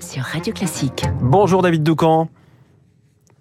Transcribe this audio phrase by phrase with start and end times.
[0.00, 1.04] sur Radio Classique.
[1.20, 2.28] Bonjour David Doucan.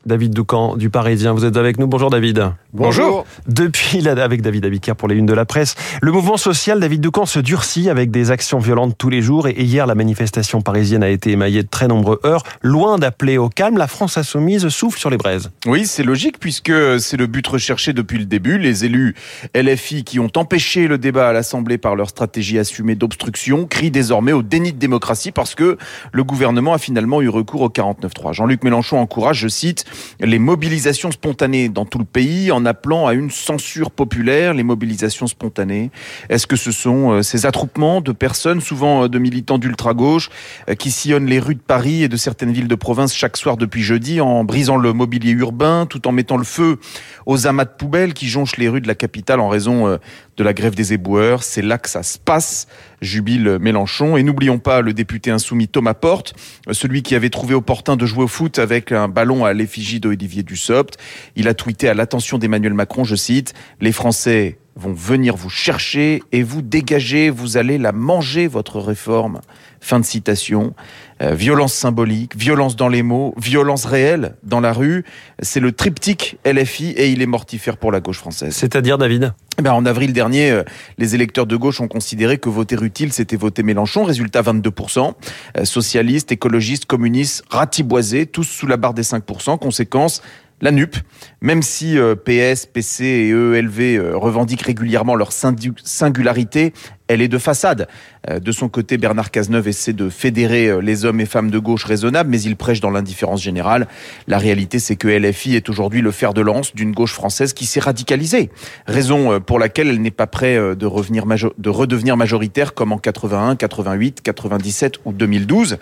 [0.07, 1.85] David Doucan du Parisien, vous êtes avec nous.
[1.85, 2.53] Bonjour David.
[2.71, 3.25] Bonjour.
[3.45, 7.01] Depuis la, avec David Abiker pour les unes de la presse, le mouvement social David
[7.01, 11.03] Doucan se durcit avec des actions violentes tous les jours et hier la manifestation parisienne
[11.03, 12.43] a été émaillée de très nombreux heurts.
[12.61, 15.51] Loin d'appeler au calme, la France insoumise souffle sur les braises.
[15.65, 18.57] Oui, c'est logique puisque c'est le but recherché depuis le début.
[18.57, 19.13] Les élus
[19.55, 24.31] LFI qui ont empêché le débat à l'Assemblée par leur stratégie assumée d'obstruction crient désormais
[24.31, 25.77] au déni de démocratie parce que
[26.13, 28.31] le gouvernement a finalement eu recours au 49-3.
[28.31, 29.83] Jean-Luc Mélenchon encourage, je cite,
[30.19, 35.27] les mobilisations spontanées dans tout le pays en appelant à une censure populaire, les mobilisations
[35.27, 35.91] spontanées.
[36.29, 40.29] Est-ce que ce sont euh, ces attroupements de personnes, souvent euh, de militants d'ultra-gauche,
[40.69, 43.57] euh, qui sillonnent les rues de Paris et de certaines villes de province chaque soir
[43.57, 46.79] depuis jeudi en brisant le mobilier urbain, tout en mettant le feu
[47.25, 49.97] aux amas de poubelles qui jonchent les rues de la capitale en raison
[50.37, 51.43] de la grève des éboueurs?
[51.43, 52.67] C'est là que ça se passe,
[53.01, 54.17] jubile Mélenchon.
[54.17, 56.33] Et n'oublions pas le député insoumis Thomas Porte,
[56.71, 59.53] celui qui avait trouvé opportun de jouer au foot avec un ballon à
[59.99, 60.97] d'Olivier Dussopt.
[61.35, 66.23] Il a tweeté à l'attention d'Emmanuel Macron, je cite, Les Français vont venir vous chercher
[66.31, 69.41] et vous dégager, vous allez la manger, votre réforme.
[69.79, 70.73] Fin de citation.
[71.21, 75.03] Euh, violence symbolique, violence dans les mots, violence réelle dans la rue.
[75.41, 78.55] C'est le triptyque LFI et il est mortifère pour la gauche française.
[78.55, 80.63] C'est-à-dire, David eh ben, en avril dernier, euh,
[80.99, 84.03] les électeurs de gauche ont considéré que voter utile, c'était voter Mélenchon.
[84.03, 85.13] Résultat 22%.
[85.57, 89.57] Euh, socialistes, écologistes, communistes, ratiboisés, tous sous la barre des 5%.
[89.57, 90.21] Conséquence,
[90.61, 90.95] la NUP,
[91.41, 96.73] même si euh, PS, PC et ELV euh, revendiquent régulièrement leur singularité,
[97.07, 97.87] elle est de façade.
[98.29, 101.83] Euh, de son côté, Bernard Cazeneuve essaie de fédérer les hommes et femmes de gauche
[101.83, 103.87] raisonnables, mais il prêche dans l'indifférence générale.
[104.27, 107.65] La réalité, c'est que LFI est aujourd'hui le fer de lance d'une gauche française qui
[107.65, 108.49] s'est radicalisée.
[108.87, 114.95] Raison pour laquelle elle n'est pas prête de redevenir majoritaire comme en 81, 88, 97
[115.05, 115.77] ou 2012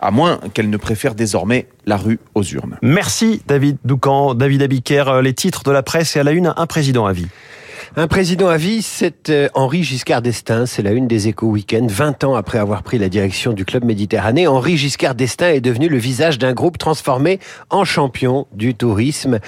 [0.00, 2.76] à moins qu'elle ne préfère désormais la rue aux urnes.
[2.82, 6.66] Merci David Doucan, David Abiker, les titres de la presse et à la une, un
[6.66, 7.28] président à vie.
[7.94, 10.66] Un président à vie, c'est euh, Henri Giscard d'Estaing.
[10.66, 11.86] C'est la une des échos week-end.
[11.88, 15.88] 20 ans après avoir pris la direction du club Méditerranée, Henri Giscard d'Estaing est devenu
[15.88, 17.38] le visage d'un groupe transformé
[17.70, 19.38] en champion du tourisme.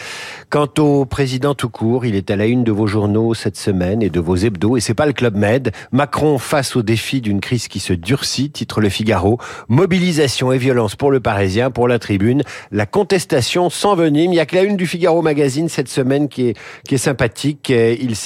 [0.50, 4.02] Quant au président tout court, il est à la une de vos journaux cette semaine
[4.02, 4.76] et de vos hebdos.
[4.76, 5.72] Et c'est pas le club Med.
[5.90, 9.38] Macron face au défi d'une crise qui se durcit, titre Le Figaro.
[9.68, 12.42] Mobilisation et violence pour le Parisien, pour la tribune.
[12.70, 14.32] La contestation s'envenime.
[14.32, 16.56] Il y a que la une du Figaro magazine cette semaine qui est,
[16.86, 17.72] qui est sympathique.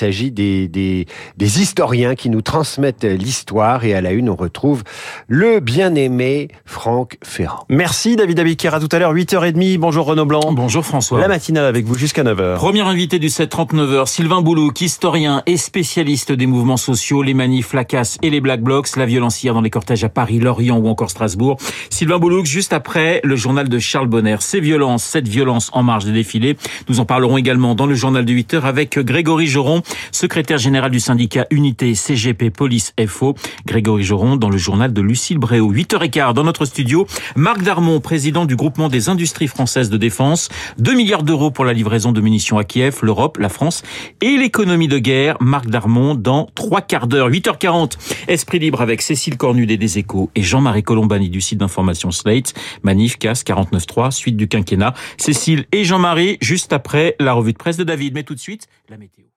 [0.03, 4.35] S'agit s'agit des, des, des, historiens qui nous transmettent l'histoire et à la une on
[4.35, 4.83] retrouve
[5.29, 7.65] le bien-aimé Franck Ferrand.
[7.69, 9.79] Merci David Abiker, à tout à l'heure 8h30.
[9.79, 10.53] Bonjour Renaud Blanc.
[10.53, 11.21] Bonjour François.
[11.21, 12.57] La matinale avec vous jusqu'à 9h.
[12.57, 17.85] Premier invité du 7-39h, Sylvain Boulouk, historien et spécialiste des mouvements sociaux, les manifs, la
[17.85, 20.89] casse et les black blocs, la violence hier dans les cortèges à Paris, Lorient ou
[20.89, 21.59] encore Strasbourg.
[21.91, 24.37] Sylvain Boulouk, juste après le journal de Charles Bonner.
[24.41, 26.57] Ces violences, cette violence en marge des défilés.
[26.89, 31.01] Nous en parlerons également dans le journal de 8h avec Grégory Joron, secrétaire général du
[31.01, 33.35] syndicat Unité CGP Police FO,
[33.67, 35.73] Grégory Joron, dans le journal de Lucille Bréau.
[35.73, 40.49] 8h15 dans notre studio, Marc Darmon, président du groupement des industries françaises de défense,
[40.79, 43.83] 2 milliards d'euros pour la livraison de munitions à Kiev, l'Europe, la France
[44.21, 45.37] et l'économie de guerre.
[45.41, 47.31] Marc Darmon dans trois quarts d'heure.
[47.31, 47.93] 8h40,
[48.29, 52.55] Esprit libre avec Cécile Cornudet des Échos et Jean-Marie Colombani du site d'information Slate.
[52.83, 54.95] Manif, casse 49.3, suite du quinquennat.
[55.17, 58.15] Cécile et Jean-Marie, juste après la revue de presse de David.
[58.15, 59.32] Mais tout de suite, la météo.